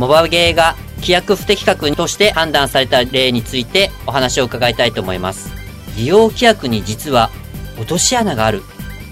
[0.00, 5.52] モバゲーが規約不適格として判断された例についてお話を伺いたいと思います
[5.98, 7.28] 利用規約に実は
[7.76, 8.62] 落とし穴がある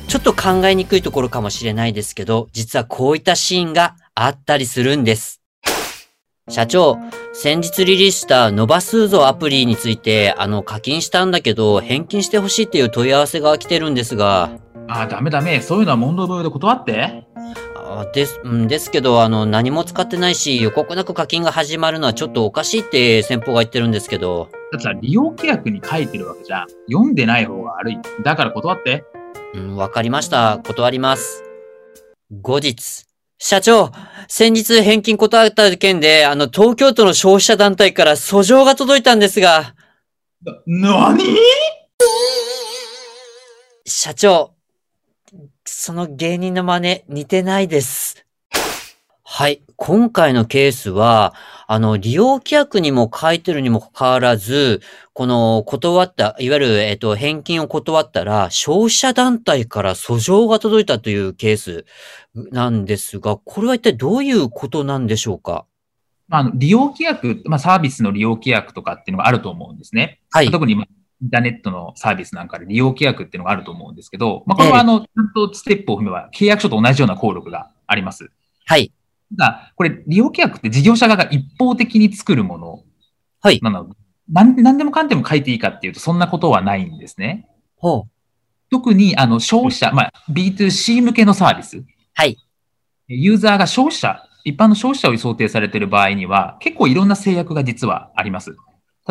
[0.06, 5.43] ちょっと考えにくいところかもしれないですけど実はこういったシーンがあったりするんです
[6.48, 6.96] 社長、
[7.34, 14.51] 先日リリースしたノバスーゾアプリについて、あの、課金したんだけど、返金してほしいっていう問い合わせが来てるんですが。
[14.88, 15.60] ああ、ダメダメ。
[15.60, 17.27] そういうのは問答無用で断って。
[17.91, 24.51] あです、うんですけど、あの、何も使ってないし、予告なく課金が始まるのはちょっとおかしいって先方が言ってるんですけど。
[24.73, 26.66] だってさ、利用規約に書いてるわけじゃん。
[26.90, 27.98] 読んでない方が悪い。
[28.23, 29.04] だから断って。
[29.54, 30.60] うん、わかりました。
[30.66, 31.43] 断ります。
[32.43, 33.07] 後日。
[33.40, 33.93] 社長、
[34.26, 39.74] 先日返金断った件で、あの、東京都の消費者団体から訴状が届いたんですが。
[40.66, 41.38] な、なに
[43.87, 44.57] 社長、
[45.80, 48.26] その芸人の真似似てないです。
[49.23, 49.62] はい。
[49.76, 51.35] 今回のケースは、
[51.68, 61.85] あの、利用規約にも書いてるにもかかわらず、この断った、いわゆる、えっ、と、返金を断ったら、消費者団体から訴状が届いたというケース
[62.35, 65.65] なんですが、これは一体どういうことなんでしょうか？
[66.26, 70.19] まあ、利用規約、まあ、サービスの利用規約とかっていうのがあると思うんですね。
[70.32, 70.50] はい。
[70.50, 70.75] 特に、
[71.22, 78.31] インターネットのサービスなんかで利用規約っていうのがあると思うんですけど、まあ、これはあの、ちゃんとステップを踏めば、契約書と同じような効力があります。
[78.66, 78.93] はい。
[79.33, 82.84] だこれ、利用規約って事業者側が一方的に作るもの。
[83.41, 83.60] はい。
[83.62, 83.91] なの
[84.31, 87.48] 何何でもかんでも書いていいかっていうと、そんなことはないんですね。
[87.76, 88.10] ほう。
[88.71, 91.82] 特に、あの、消費者、まあ、B2C 向けのサービス。
[92.15, 92.37] はい。
[93.09, 98.56] ユーザーが消費者、一般の消費者を想定されている場合には、結構いろんな制約が実はあります。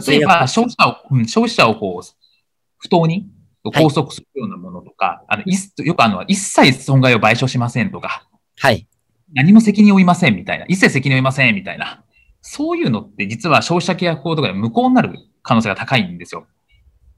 [0.05, 2.07] 例えば、消費者を、うん、消費者をこう、
[2.77, 3.27] 不当に
[3.63, 8.27] 拘束するようなものとか、はい、あの、よくあの、一切損害を賠償しませんとか。
[8.59, 8.87] はい。
[9.33, 12.03] 何も責任を負いませんみたいな、一切責任を負いませんみたいな、
[12.41, 15.13] そういうのって実は消費者契約法とかで無効になる
[15.43, 16.45] 可能性が高いんですよ。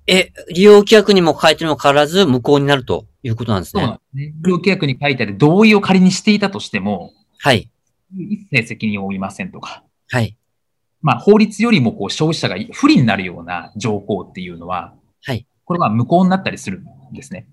[0.07, 3.83] え、利用規約にも書いてるにも変わらず無効になるということなんですね。
[3.83, 4.33] そうなんですね。
[4.41, 7.69] 利用規約に書いてある同意を仮にしていたとしても、はい。
[8.17, 9.83] 一切責任を負いませんとか。
[10.09, 10.35] はい。
[11.01, 14.93] まあ、法律よりもこう消費者が不利になるような条項っていうのは、
[15.23, 15.45] はい。
[15.65, 17.47] これは無効になったりするんですね。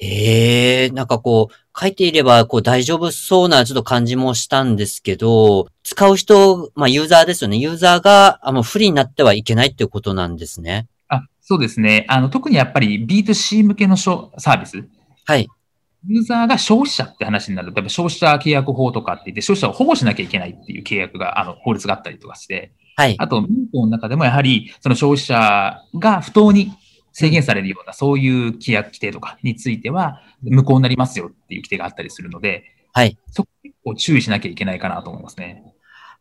[0.00, 7.58] ええなんかこう、書いていれば、こう大丈夫そうなちょっと感じもしたんですけど、使う人、まあユーザーですよね。
[7.58, 10.88] ユーザーが、あの、不利になってはいけないっていうことなんですね。
[11.08, 12.06] あ、そうですね。
[12.08, 14.84] あの、特にやっぱり B2C 向けのサービス。
[15.24, 15.48] はい。
[16.06, 23.16] ユーザーが消費者って話になると、やっぱ消費者契約法とかって言って、消費者を保護しなきゃいけないっていう契約が、あの、法律があったりとかして、はい。
[23.18, 26.72] あと、民法の中でもやはり、その消費者が不当に
[27.12, 33.18] 制限されるような、そういう規約規定とかについては、無効になりますよっていう規定があったりするので、はい。
[33.30, 35.64] そこ結構注意しなきゃいけないかなと思いますね。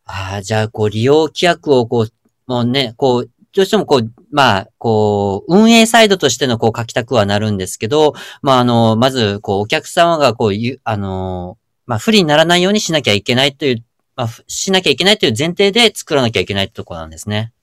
[0.05, 10.51] ああ、じゃあ、こう、利用規約を、こう、もうね、こう、どうしてもこう、まあ、こう、運営サイドとしてのこう書きたくはなるんですけど、まあ、あの、まず、こう、お客様がこう、
[10.83, 13.83] あの、まあ、不利にならないようにしなきゃいけないという、
[14.15, 17.53] まあ、しなきゃいけないという前提で作らなきゃいけないところなんですね。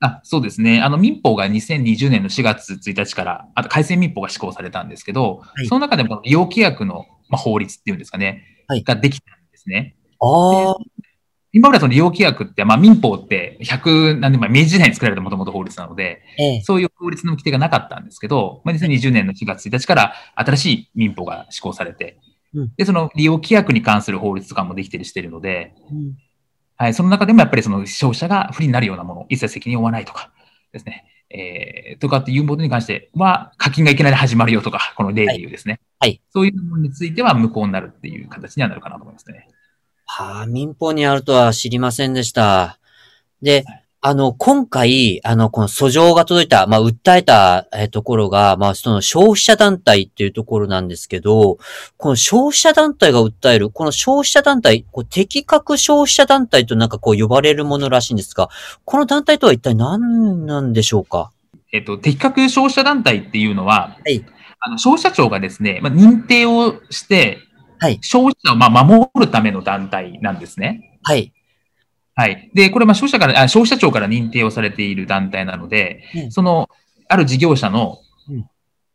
[0.00, 0.80] あそうですね。
[0.80, 9.96] あの民法が2020年の4月1日から、あと改正民法が施行されたんですけど、はい、その中でも利用規約の、まあ、法律っていうんですかね、はい、ができたんですね。
[10.20, 10.74] ああ。
[11.52, 22.18] 今までその利用規約って、まあ民法って100何年前、明治時代に作られたもともと法律なので、ええ、そういう法律の規定がなかったんですけど、まあ、2020年の4月1日から新しい民法が施行されて、
[22.54, 26.16] うん、で、その利用規約に関する法律とかもできてるしてるので、うん
[26.76, 30.30] はい、その中でもやっぱりその消費者が不利になるようなもの、一切責任を負わないとか
[30.72, 35.80] ですね、えー、とかっていうものに関しては、課金がいきなり始まるよとか、この例で言うですね。
[35.98, 36.10] はい。
[36.10, 39.48] はい、そういうものについては無効になるっていう形にはなるかなと思いますね。
[40.10, 42.78] はあ、民法にあるとは知りませんでした。
[43.42, 51.58] で、はいあの、今回、あの、この訴状が届いた、まあ、訴えた、えところが、まあ、その消費者団体っていうところなんですけど、
[51.96, 58.50] この消費者団体が訴える、この消費者団体、こう適格消費者団体となんかこう呼ばれるものらしいんですが、
[58.84, 61.32] この団体とは一体何なんでしょうか？
[61.72, 64.24] えっと、適格消費者団体っていうのは、はい。
[64.60, 67.38] あの、消費者庁がですね、まあ、認定をして、
[67.78, 67.98] はい。
[68.02, 70.98] 消費者をまあ守るための団体なんですね。
[71.02, 71.32] はい。
[72.18, 72.50] はい。
[72.52, 76.68] で、これ、まあ、消費者から、あ、消費者庁から認定をされている団体なので、うん、その、
[77.08, 78.44] ある事業者の、うん、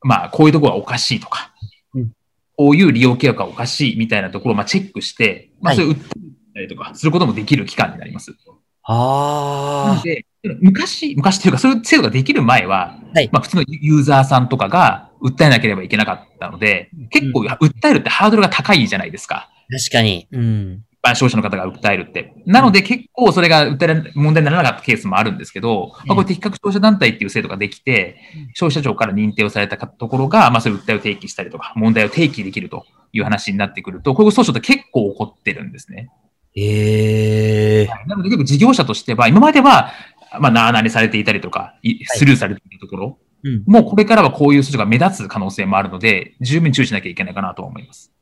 [0.01, 1.53] まあ、こういうところはおかしいとか、
[1.93, 2.11] うん、
[2.57, 8.35] こういう利用契約はおかしいみたいなところを、まあ、チェックして、まあ、そういう訴えたりとか、することもできる機関になります。
[8.83, 9.89] ああ。
[9.91, 10.25] なので、
[10.59, 19.49] 昔、昔というか、そういう制度ができる前は、はい、まあ、普通のユーザーさんとかが訴えなければいけなかったので、結構、訴えるってハードルが高いじゃないですか。
[19.69, 20.27] 確かに。
[20.31, 20.83] うん。
[21.03, 22.33] 般消費者の方が訴えるって。
[22.45, 28.17] なので結構それが訴え問題にならなかったケースもあるんですけど、まあ、これ適格消費者団体っていう制度ができて、
[28.53, 36.09] 消費者庁から認定をされたところが、まあそういう訴えを提起したりとか、問題を提起できるという話になってくると、こういう訴訟って結構起こってるんですね。
[36.55, 39.91] ええー、なので結構事業者としては、今までは、
[40.39, 41.75] まあ、なあなにされていたりとか、
[42.05, 48.13] スルーされているところ、はいうん、もうこれからはこういう訴訟が目立つ可能性もあるので、十分注意しなきゃいけないかなと思います。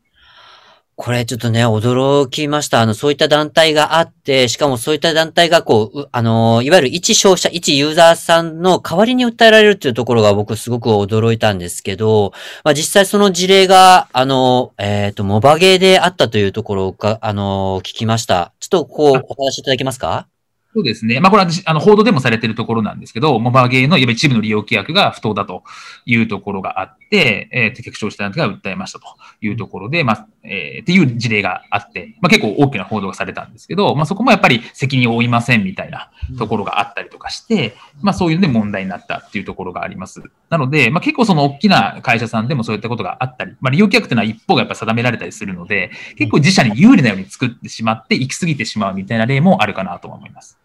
[1.04, 2.82] これちょっとね、驚きました。
[2.82, 12.34] あの、そういった団体があって、しかもそういった団体がこう、あの、いわゆる一消費者、一ユーザーさんの代わりに訴えられるっていうところが僕すごく驚いたんですけど、
[12.64, 18.54] まあ実際その事例が、あの、えっ、ー、と、モバゲーであったというところが、あの、聞きました。
[18.60, 20.28] ちょっとこう、お話しいただけますか？
[20.74, 21.20] そうですね。
[21.20, 25.64] まあ、これは、あの、報道でもされているところなんですけど、モバゲーの一部の利用規約が不当だと
[26.06, 29.06] いうところがあって、えー、適格消費者団体が訴えましたと
[29.42, 40.22] いうところで、まあ、えー、っていう事例があって、まあ、結構大きな報道がされたんですけど、まあ、そこもやっぱり責任を負いませんみたいなところがあったりとかして、まあ、そういうので問題になったっていうところがあります。
[40.50, 50.61] なので、まあ、結構その大きな会社さんでもそういったことがあったり、まあ、利用規約というのは一方がやっぱ定められたりするので、結構自社に有利なように作ってしまって、行き過ぎてしまうみたいな例もあるかなと思います。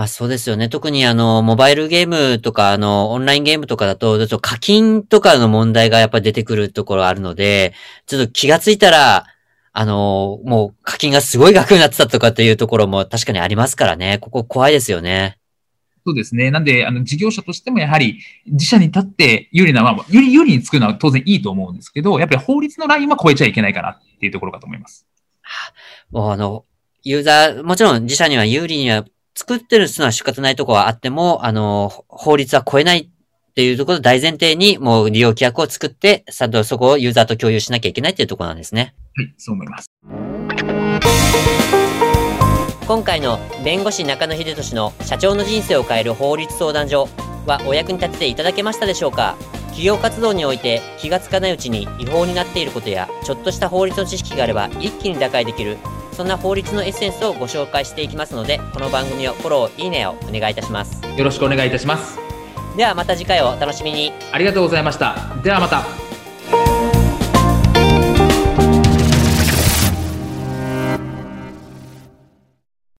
[0.00, 0.70] まあそうですよね。
[0.70, 7.74] 特にあの、モバイルゲームとか、あの、オンラインゲームとかだと、だと課金とかの問題がやっぱ出てくるところあるので、
[8.06, 9.26] ちょっと気がついたら、
[9.74, 14.16] あの、もう課金がすごい額になってたとかっていうところも確かにありますからね。
[14.22, 15.36] ここ怖いですよね。
[16.06, 16.50] そうですね。
[16.50, 25.06] なんで、あの、事業者としてもやはり、自社に立って有利な、まあ、より有利に作るのは当然いいと思うんですけど、やっぱり法律のラインは超えちゃいけないかなっていうところかと思います。
[26.10, 26.64] もうあの、
[27.02, 29.04] ユーザー、もちろん自社には有利には
[29.34, 38.94] 作ってるのは仕方ないところはあっても、あの、法律は超えないっていうところを大前提に、もう利用規約を作って、さとそこをユーザーと共有しなきゃいけないっていうところなんですね。
[39.14, 39.86] はい、そう思います。
[42.86, 47.08] 今回の弁護士中野秀俊の社長の人生を変える法律相談所
[47.46, 49.36] はお役に立てていただけましたでしょうか？
[49.68, 55.78] 企業活動において気がつかないうちに違法になっていることやちょっとした法律の知識があれば一気に打開できる
[56.20, 61.00] そんな法律のエッセンスをご紹介していきますので、この番組をフォロー、いいねをお願いいたします。
[61.16, 62.18] よろしくお願いいたします。
[62.76, 64.12] ではまた次回をお楽しみに。
[64.30, 65.16] ありがとうございました。
[65.42, 65.99] ではまた。